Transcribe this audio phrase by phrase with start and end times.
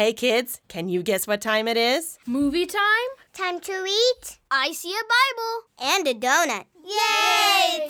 [0.00, 2.16] Hey kids, can you guess what time it is?
[2.26, 3.10] Movie time?
[3.34, 4.38] Time to eat.
[4.50, 5.92] I see a Bible.
[5.94, 6.64] And a donut.
[6.82, 7.86] Yay!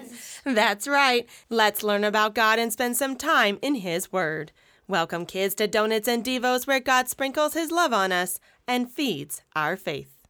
[0.00, 0.40] Devotions!
[0.44, 1.28] That's right.
[1.50, 4.52] Let's learn about God and spend some time in His Word.
[4.86, 9.42] Welcome, kids, to Donuts and Devos, where God sprinkles His love on us and feeds
[9.56, 10.24] our faith.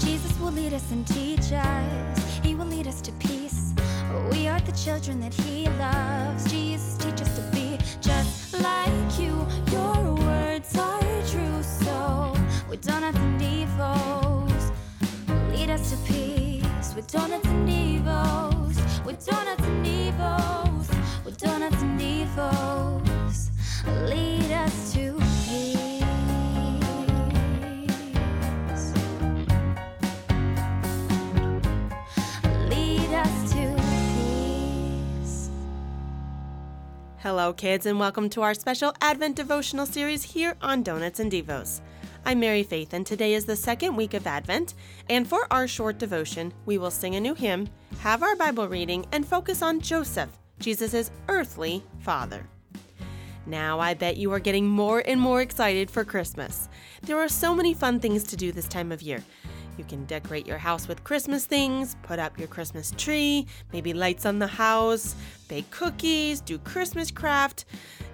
[0.00, 2.40] Jesus will lead us and teach us.
[2.44, 3.72] He will lead us to peace.
[4.30, 6.50] We are the children that He loves.
[6.50, 9.46] Jesus, teach us to be just like you.
[9.72, 12.34] Your words are true, so
[12.82, 14.72] donuts and devos,
[15.52, 16.94] lead us to peace.
[17.44, 19.59] And devos, with donuts
[37.22, 41.82] Hello, kids, and welcome to our special Advent devotional series here on Donuts and Devos.
[42.24, 44.72] I'm Mary Faith, and today is the second week of Advent.
[45.10, 49.04] And for our short devotion, we will sing a new hymn, have our Bible reading,
[49.12, 50.30] and focus on Joseph,
[50.60, 52.48] Jesus' earthly father.
[53.44, 56.70] Now, I bet you are getting more and more excited for Christmas.
[57.02, 59.22] There are so many fun things to do this time of year.
[59.78, 64.26] You can decorate your house with Christmas things, put up your Christmas tree, maybe lights
[64.26, 65.14] on the house,
[65.48, 67.64] bake cookies, do Christmas craft.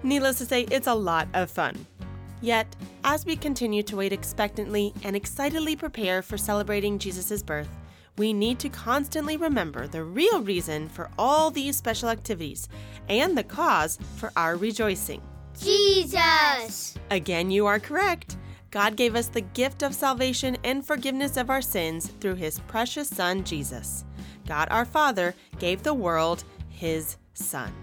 [0.03, 1.85] Needless to say, it's a lot of fun.
[2.41, 2.67] Yet,
[3.03, 7.69] as we continue to wait expectantly and excitedly prepare for celebrating Jesus' birth,
[8.17, 12.67] we need to constantly remember the real reason for all these special activities
[13.09, 15.21] and the cause for our rejoicing.
[15.59, 16.95] Jesus!
[17.09, 18.37] Again, you are correct.
[18.69, 23.07] God gave us the gift of salvation and forgiveness of our sins through his precious
[23.07, 24.03] Son, Jesus.
[24.45, 27.73] God our Father gave the world his Son.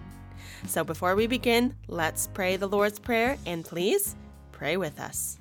[0.67, 4.17] So before we begin, let's pray the Lord's Prayer and please
[4.53, 5.39] pray with us.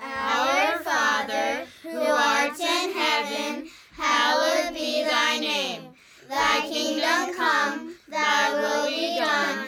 [0.00, 5.82] Our Father, who art in heaven, hallowed be thy name.
[6.28, 9.67] Thy kingdom come, thy will be done,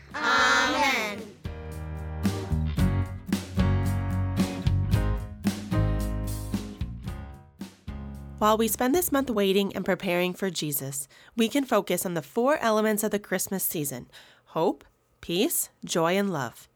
[8.41, 12.23] While we spend this month waiting and preparing for Jesus, we can focus on the
[12.23, 14.07] four elements of the Christmas season
[14.45, 14.83] hope,
[15.21, 16.67] peace, joy, and love.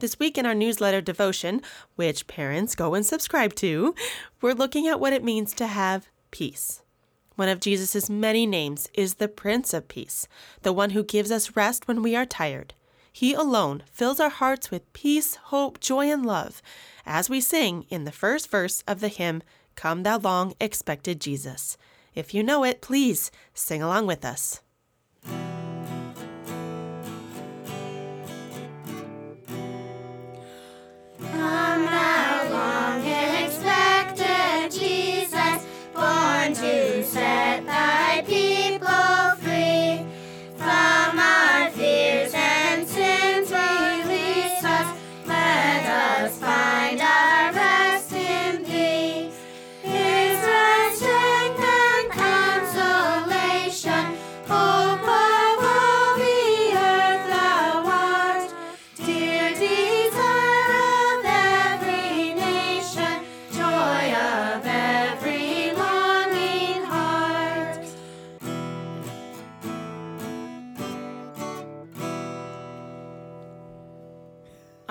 [0.00, 1.62] This week in our newsletter devotion,
[1.94, 3.94] which parents go and subscribe to,
[4.40, 6.82] we're looking at what it means to have peace.
[7.36, 10.26] One of Jesus' many names is the Prince of Peace,
[10.62, 12.74] the one who gives us rest when we are tired.
[13.12, 16.60] He alone fills our hearts with peace, hope, joy, and love,
[17.06, 19.44] as we sing in the first verse of the hymn,
[19.76, 21.76] Come Thou Long Expected Jesus.
[22.14, 24.60] If you know it, please sing along with us.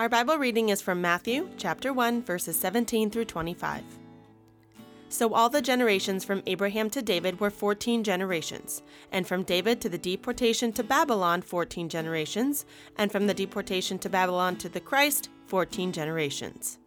[0.02, 3.84] Our Bible reading is from Matthew chapter 1 verses 17 through 25.
[5.08, 8.82] So all the generations from Abraham to David were 14 generations,
[9.12, 12.66] and from David to the deportation to Babylon 14 generations,
[12.96, 16.78] and from the deportation to Babylon to the Christ 14 generations.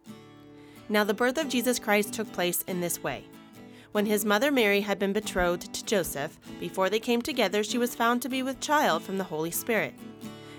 [0.90, 3.24] Now the birth of Jesus Christ took place in this way.
[3.92, 7.94] When his mother Mary had been betrothed to Joseph, before they came together, she was
[7.94, 9.94] found to be with child from the Holy Spirit.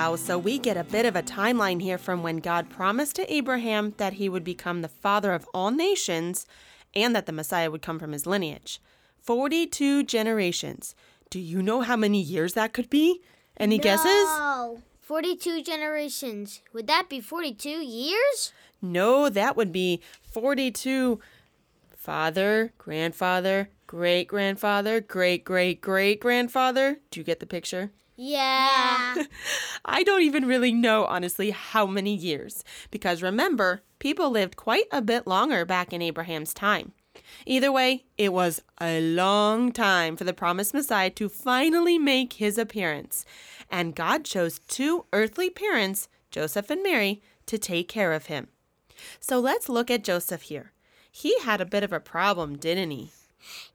[0.00, 3.34] Wow, so we get a bit of a timeline here from when God promised to
[3.34, 6.46] Abraham that he would become the father of all nations
[6.94, 8.80] and that the Messiah would come from his lineage.
[9.20, 10.94] 42 generations.
[11.30, 13.22] Do you know how many years that could be?
[13.56, 14.06] Any guesses?
[14.06, 14.82] No.
[15.00, 16.62] 42 generations.
[16.72, 18.52] Would that be 42 years?
[18.80, 20.00] No, that would be
[20.30, 21.18] 42
[21.96, 27.00] father, grandfather, great grandfather, great great great grandfather.
[27.10, 27.90] Do you get the picture?
[28.20, 29.14] Yeah.
[29.84, 32.64] I don't even really know, honestly, how many years.
[32.90, 36.92] Because remember, people lived quite a bit longer back in Abraham's time.
[37.46, 42.58] Either way, it was a long time for the promised Messiah to finally make his
[42.58, 43.24] appearance.
[43.70, 48.48] And God chose two earthly parents, Joseph and Mary, to take care of him.
[49.20, 50.72] So let's look at Joseph here.
[51.10, 53.12] He had a bit of a problem, didn't he?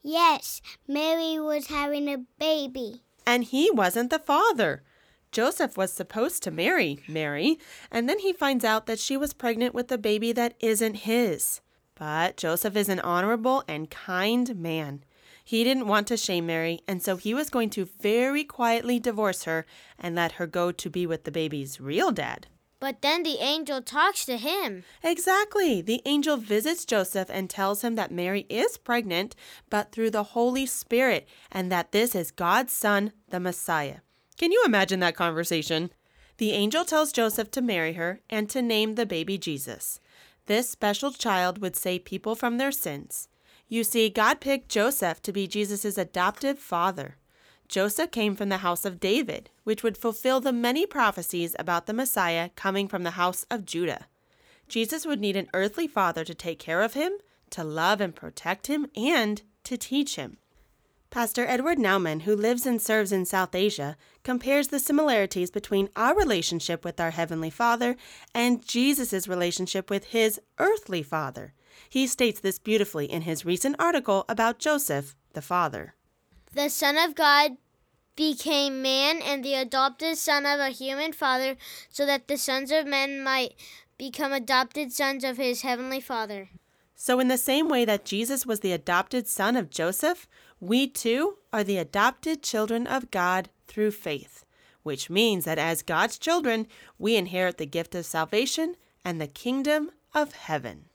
[0.02, 3.04] Yes, Mary was having a baby.
[3.26, 4.84] And he wasn't the father.
[5.32, 7.58] Joseph was supposed to marry Mary,
[7.90, 11.62] and then he finds out that she was pregnant with a baby that isn't his.
[11.96, 15.04] But Joseph is an honorable and kind man.
[15.44, 19.44] He didn't want to shame Mary, and so he was going to very quietly divorce
[19.44, 19.66] her
[20.00, 22.48] and let her go to be with the baby's real dad.
[22.84, 24.84] But then the angel talks to him.
[25.02, 25.82] Exactly.
[25.82, 29.38] The angel visits Joseph and tells him that Mary is pregnant,
[29.70, 34.00] but through the Holy Spirit, and that this is God's Son, the Messiah.
[34.38, 35.92] Can you imagine that conversation?
[36.40, 40.02] The angel tells Joseph to marry her and to name the baby Jesus.
[40.48, 43.30] This special child would save people from their sins.
[43.70, 47.16] You see, God picked Joseph to be Jesus' adoptive father.
[47.68, 51.94] Joseph came from the house of David, which would fulfill the many prophecies about the
[51.94, 54.08] Messiah coming from the house of Judah.
[54.68, 57.14] Jesus would need an earthly father to take care of him,
[57.50, 60.38] to love and protect him, and to teach him.
[61.14, 66.16] Pastor Edward Nauman, who lives and serves in South Asia, compares the similarities between our
[66.16, 67.96] relationship with our Heavenly Father
[68.34, 71.54] and Jesus' relationship with his earthly father.
[71.88, 75.94] He states this beautifully in his recent article about Joseph, the father.
[76.54, 77.58] The Son of God
[78.16, 81.56] became man and the adopted son of a human father,
[81.90, 83.56] so that the sons of men might
[83.98, 86.50] become adopted sons of his heavenly Father.
[86.96, 90.28] So, in the same way that Jesus was the adopted son of Joseph,
[90.60, 94.46] we too are the adopted children of God through faith,
[94.84, 96.68] which means that as God's children,
[97.00, 100.86] we inherit the gift of salvation and the kingdom of heaven.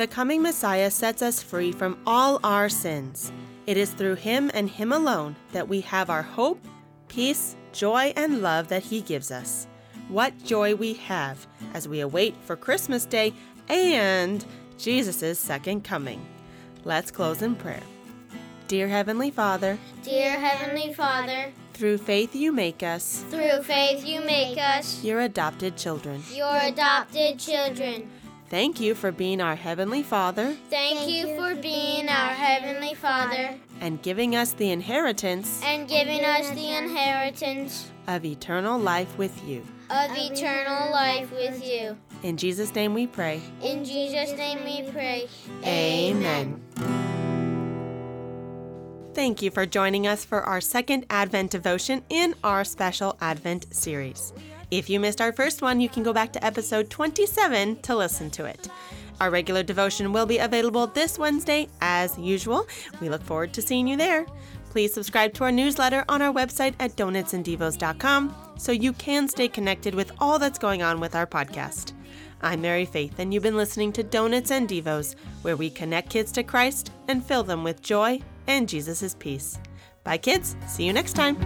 [0.00, 3.30] The coming Messiah sets us free from all our sins.
[3.66, 6.66] It is through him and him alone that we have our hope,
[7.08, 9.66] peace, joy, and love that he gives us.
[10.08, 13.34] What joy we have as we await for Christmas Day
[13.68, 14.42] and
[14.78, 16.26] Jesus' second coming.
[16.84, 17.82] Let's close in prayer.
[18.68, 24.56] Dear Heavenly Father, Dear Heavenly Father, through faith you make us through faith you make
[24.56, 26.22] us your adopted children.
[26.32, 28.08] your adopted children.
[28.50, 34.02] Thank you for being our Heavenly Father Thank you for being our Heavenly Father and
[34.02, 39.60] giving us the inheritance and giving us the inheritance of eternal life with you.
[39.88, 41.96] of eternal life with you.
[42.24, 43.40] In Jesus' name we pray.
[43.62, 45.28] In Jesus' name we pray.
[45.64, 46.60] Amen.
[49.14, 54.32] Thank you for joining us for our second Advent devotion in our special Advent series.
[54.70, 58.30] If you missed our first one, you can go back to episode 27 to listen
[58.30, 58.68] to it.
[59.20, 62.66] Our regular devotion will be available this Wednesday as usual.
[63.00, 64.26] We look forward to seeing you there.
[64.70, 69.94] Please subscribe to our newsletter on our website at donutsanddevos.com so you can stay connected
[69.94, 71.92] with all that's going on with our podcast.
[72.40, 76.32] I'm Mary Faith, and you've been listening to Donuts and Devos, where we connect kids
[76.32, 79.58] to Christ and fill them with joy and Jesus' peace.
[80.04, 80.56] Bye, kids.
[80.66, 81.36] See you next time.